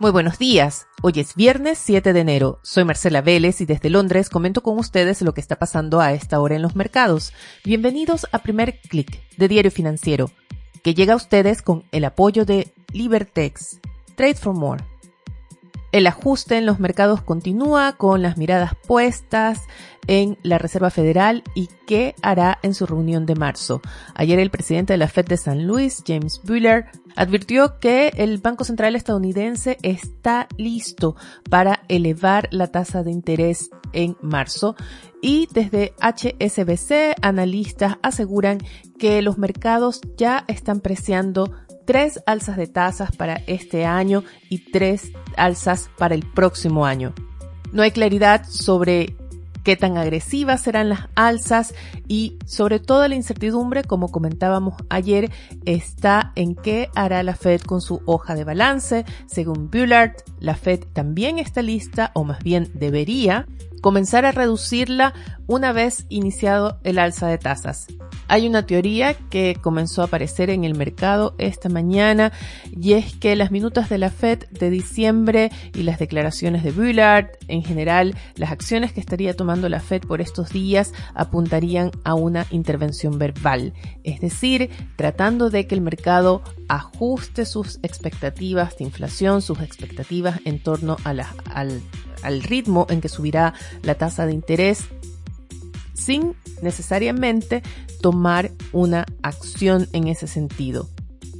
[0.00, 0.86] Muy buenos días.
[1.02, 2.60] Hoy es viernes 7 de enero.
[2.62, 6.38] Soy Marcela Vélez y desde Londres comento con ustedes lo que está pasando a esta
[6.38, 7.32] hora en los mercados.
[7.64, 10.30] Bienvenidos a Primer Click de Diario Financiero,
[10.84, 13.80] que llega a ustedes con el apoyo de Libertex.
[14.14, 14.84] Trade for More.
[15.90, 19.62] El ajuste en los mercados continúa con las miradas puestas
[20.06, 23.80] en la Reserva Federal y qué hará en su reunión de marzo.
[24.14, 26.86] Ayer el presidente de la Fed de San Luis, James Buller,
[27.16, 31.16] advirtió que el Banco Central estadounidense está listo
[31.48, 34.76] para elevar la tasa de interés en marzo
[35.22, 38.58] y desde HSBC analistas aseguran
[38.98, 41.52] que los mercados ya están preciando
[41.88, 47.14] tres alzas de tasas para este año y tres alzas para el próximo año.
[47.72, 49.16] No hay claridad sobre
[49.64, 51.72] qué tan agresivas serán las alzas
[52.06, 55.30] y sobre todo la incertidumbre, como comentábamos ayer,
[55.64, 59.06] está en qué hará la Fed con su hoja de balance.
[59.26, 63.46] Según Bullard, la Fed también está lista, o más bien debería,
[63.80, 65.14] comenzar a reducirla
[65.46, 67.86] una vez iniciado el alza de tasas.
[68.28, 72.32] Hay una teoría que comenzó a aparecer en el mercado esta mañana
[72.70, 77.30] y es que las minutas de la Fed de diciembre y las declaraciones de Bullard,
[77.48, 82.46] en general, las acciones que estaría tomando la Fed por estos días apuntarían a una
[82.50, 83.72] intervención verbal,
[84.04, 90.62] es decir, tratando de que el mercado ajuste sus expectativas de inflación, sus expectativas en
[90.62, 94.84] torno al ritmo en que subirá la tasa de interés
[96.08, 97.62] sin necesariamente
[98.00, 100.88] tomar una acción en ese sentido.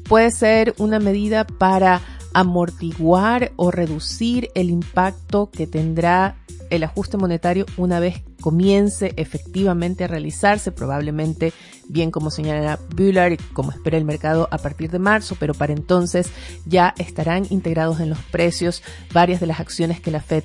[0.06, 2.02] Puede ser una medida para
[2.34, 6.36] amortiguar o reducir el impacto que tendrá
[6.69, 11.55] el ajuste monetario una vez comience efectivamente a realizarse, probablemente
[11.89, 15.72] bien como señala Bullard y como espera el mercado a partir de marzo, pero para
[15.72, 16.28] entonces
[16.66, 18.83] ya estarán integrados en los precios
[19.14, 20.44] varias de las acciones que la Fed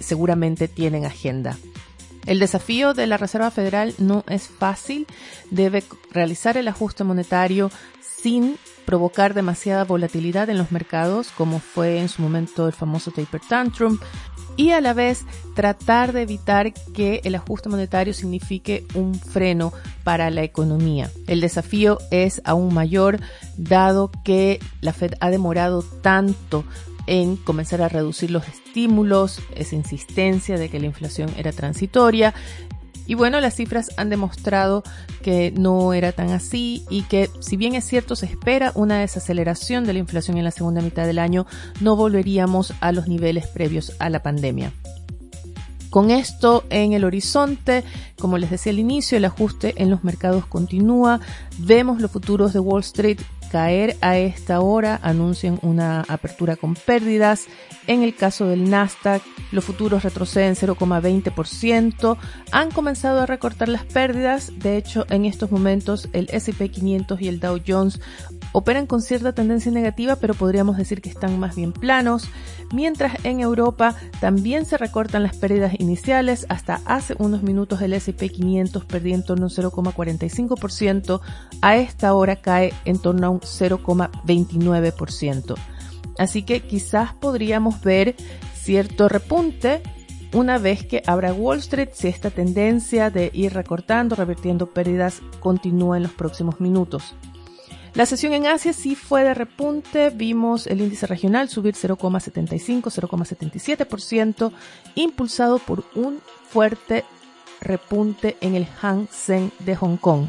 [0.00, 1.58] seguramente tienen agenda.
[2.26, 5.06] El desafío de la Reserva Federal no es fácil,
[5.50, 7.70] debe realizar el ajuste monetario
[8.00, 13.40] sin provocar demasiada volatilidad en los mercados, como fue en su momento el famoso taper
[13.48, 13.98] tantrum,
[14.56, 15.24] y a la vez
[15.54, 19.72] tratar de evitar que el ajuste monetario signifique un freno
[20.04, 21.10] para la economía.
[21.26, 23.18] El desafío es aún mayor
[23.56, 26.64] dado que la Fed ha demorado tanto
[27.06, 32.34] en comenzar a reducir los estímulos, esa insistencia de que la inflación era transitoria.
[33.06, 34.84] Y bueno, las cifras han demostrado
[35.22, 39.84] que no era tan así y que si bien es cierto se espera una desaceleración
[39.84, 41.46] de la inflación en la segunda mitad del año,
[41.80, 44.72] no volveríamos a los niveles previos a la pandemia.
[45.92, 47.84] Con esto en el horizonte,
[48.18, 51.20] como les decía al inicio, el ajuste en los mercados continúa.
[51.58, 53.20] Vemos los futuros de Wall Street
[53.52, 57.48] caer a esta hora, anuncian una apertura con pérdidas.
[57.86, 59.20] En el caso del Nasdaq,
[59.50, 62.16] los futuros retroceden 0,20%.
[62.50, 64.52] Han comenzado a recortar las pérdidas.
[64.58, 68.00] De hecho, en estos momentos el S&P 500 y el Dow Jones
[68.52, 72.28] operan con cierta tendencia negativa, pero podríamos decir que están más bien planos,
[72.72, 78.28] mientras en Europa también se recortan las pérdidas iniciales, hasta hace unos minutos el S&P
[78.28, 81.20] 500 perdía en torno a un 0,45%,
[81.60, 85.54] a esta hora cae en torno a un 0,29%.
[86.18, 88.14] Así que quizás podríamos ver
[88.54, 89.82] cierto repunte
[90.34, 95.96] una vez que abra Wall Street si esta tendencia de ir recortando, revirtiendo pérdidas continúa
[95.96, 97.14] en los próximos minutos.
[97.94, 104.50] La sesión en Asia sí fue de repunte, vimos el índice regional subir 0,75, 0,77%,
[104.94, 107.04] impulsado por un fuerte
[107.60, 110.28] repunte en el Hang Seng de Hong Kong.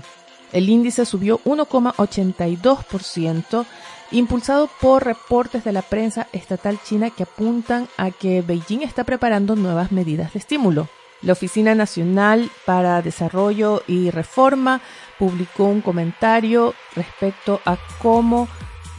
[0.51, 3.65] El índice subió 1,82%,
[4.11, 9.55] impulsado por reportes de la prensa estatal china que apuntan a que Beijing está preparando
[9.55, 10.89] nuevas medidas de estímulo.
[11.21, 14.81] La Oficina Nacional para Desarrollo y Reforma
[15.19, 18.47] publicó un comentario respecto a cómo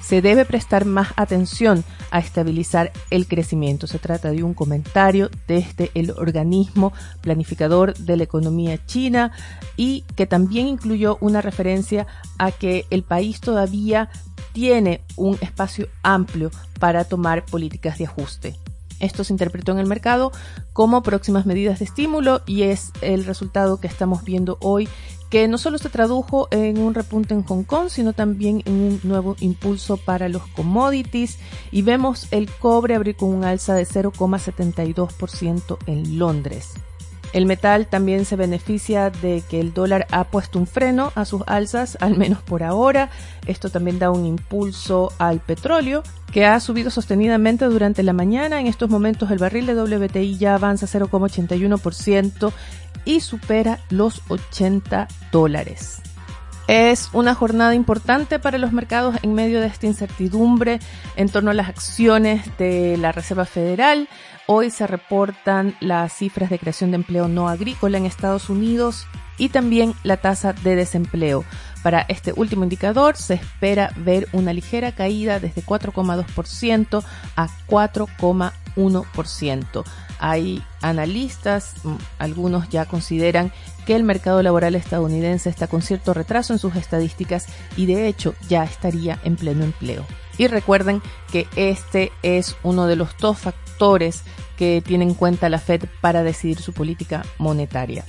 [0.04, 3.86] se debe prestar más atención a estabilizar el crecimiento.
[3.86, 6.92] Se trata de un comentario desde el organismo
[7.22, 9.32] planificador de la economía china
[9.76, 12.06] y que también incluyó una referencia
[12.38, 14.10] a que el país todavía
[14.52, 18.56] tiene un espacio amplio para tomar políticas de ajuste.
[19.00, 20.32] Esto se interpretó en el mercado
[20.72, 24.88] como próximas medidas de estímulo y es el resultado que estamos viendo hoy
[25.34, 29.00] que no solo se tradujo en un repunte en Hong Kong, sino también en un
[29.02, 31.40] nuevo impulso para los commodities
[31.72, 36.74] y vemos el cobre abrir con un alza de 0,72% en Londres.
[37.34, 41.42] El metal también se beneficia de que el dólar ha puesto un freno a sus
[41.48, 43.10] alzas, al menos por ahora.
[43.48, 48.60] Esto también da un impulso al petróleo, que ha subido sostenidamente durante la mañana.
[48.60, 52.52] En estos momentos el barril de WTI ya avanza 0,81%
[53.04, 56.02] y supera los 80 dólares.
[56.66, 60.80] Es una jornada importante para los mercados en medio de esta incertidumbre
[61.14, 64.08] en torno a las acciones de la Reserva Federal.
[64.46, 69.06] Hoy se reportan las cifras de creación de empleo no agrícola en Estados Unidos
[69.36, 71.44] y también la tasa de desempleo.
[71.82, 77.04] Para este último indicador se espera ver una ligera caída desde 4,2%
[77.36, 79.84] a 4,1%.
[80.18, 83.52] Hay analistas, mm, algunos ya consideran
[83.86, 87.46] que el mercado laboral estadounidense está con cierto retraso en sus estadísticas
[87.76, 90.04] y de hecho ya estaría en pleno empleo.
[90.38, 94.22] Y recuerden que este es uno de los dos factores
[94.56, 98.04] que tiene en cuenta la Fed para decidir su política monetaria.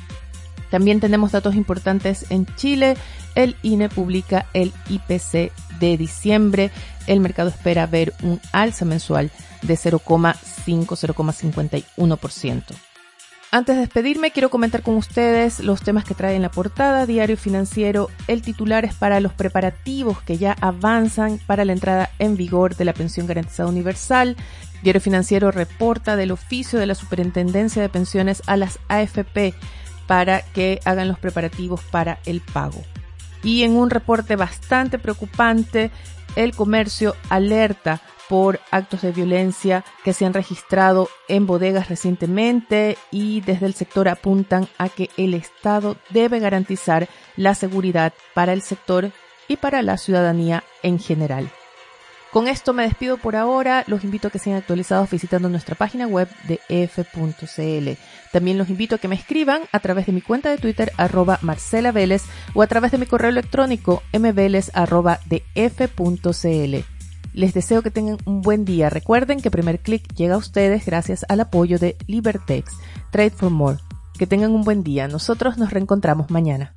[0.69, 2.97] También tenemos datos importantes en Chile.
[3.35, 6.71] El INE publica el IPC de diciembre.
[7.07, 9.31] El mercado espera ver un alza mensual
[9.65, 12.63] de 0,5-0,51%.
[13.51, 17.37] Antes de despedirme, quiero comentar con ustedes los temas que trae en la portada, diario
[17.37, 22.75] financiero, el titular es para los preparativos que ya avanzan para la entrada en vigor
[22.75, 24.35] de la pensión garantizada universal.
[24.83, 29.53] Diario financiero reporta del oficio de la Superintendencia de Pensiones a las AFP
[30.05, 32.83] para que hagan los preparativos para el pago.
[33.41, 35.91] Y en un reporte bastante preocupante,
[36.35, 43.41] el comercio alerta por actos de violencia que se han registrado en bodegas recientemente y
[43.41, 49.11] desde el sector apuntan a que el Estado debe garantizar la seguridad para el sector
[49.47, 51.49] y para la ciudadanía en general.
[52.35, 53.85] Con esto me despido por ahora.
[53.87, 57.89] Los invito a que sean actualizados visitando nuestra página web de f.cl.
[58.33, 61.39] También los invito a que me escriban a través de mi cuenta de Twitter arroba
[61.41, 62.23] Marcela Vélez
[62.53, 66.94] o a través de mi correo electrónico mveles arroba de f.cl.
[67.35, 68.89] Les deseo que tengan un buen día.
[68.89, 72.71] Recuerden que Primer Click llega a ustedes gracias al apoyo de Libertex,
[73.11, 73.77] Trade for More.
[74.17, 75.09] Que tengan un buen día.
[75.09, 76.73] Nosotros nos reencontramos mañana.